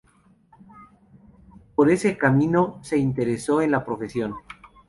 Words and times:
Por 1.75 1.91
ese 1.91 2.17
camino 2.17 2.79
se 2.81 2.97
interesó 2.97 3.61
en 3.61 3.69
la 3.69 3.85
profesión. 3.85 4.33